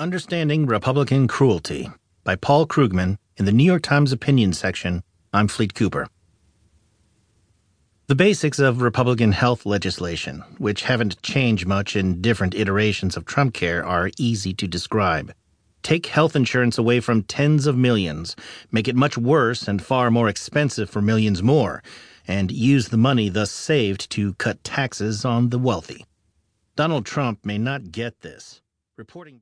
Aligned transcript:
Understanding 0.00 0.66
Republican 0.66 1.28
Cruelty 1.28 1.88
by 2.24 2.34
Paul 2.34 2.66
Krugman 2.66 3.16
in 3.36 3.44
the 3.44 3.52
New 3.52 3.62
York 3.62 3.82
Times 3.82 4.10
Opinion 4.10 4.52
section. 4.52 5.04
I'm 5.32 5.46
Fleet 5.46 5.72
Cooper. 5.72 6.08
The 8.08 8.16
basics 8.16 8.58
of 8.58 8.82
Republican 8.82 9.30
health 9.30 9.64
legislation, 9.64 10.42
which 10.58 10.82
haven't 10.82 11.22
changed 11.22 11.68
much 11.68 11.94
in 11.94 12.20
different 12.20 12.56
iterations 12.56 13.16
of 13.16 13.24
Trump 13.24 13.54
Care, 13.54 13.86
are 13.86 14.10
easy 14.18 14.52
to 14.54 14.66
describe. 14.66 15.32
Take 15.84 16.06
health 16.06 16.34
insurance 16.34 16.76
away 16.76 16.98
from 16.98 17.22
tens 17.22 17.68
of 17.68 17.76
millions, 17.76 18.34
make 18.72 18.88
it 18.88 18.96
much 18.96 19.16
worse 19.16 19.68
and 19.68 19.80
far 19.80 20.10
more 20.10 20.28
expensive 20.28 20.90
for 20.90 21.02
millions 21.02 21.40
more, 21.40 21.84
and 22.26 22.50
use 22.50 22.88
the 22.88 22.96
money 22.96 23.28
thus 23.28 23.52
saved 23.52 24.10
to 24.10 24.34
cut 24.34 24.64
taxes 24.64 25.24
on 25.24 25.50
the 25.50 25.58
wealthy. 25.58 26.04
Donald 26.74 27.06
Trump 27.06 27.46
may 27.46 27.58
not 27.58 27.92
get 27.92 28.22
this. 28.22 28.60
Reporting 28.96 29.32